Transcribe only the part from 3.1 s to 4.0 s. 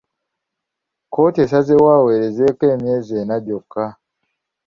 ena gyokka.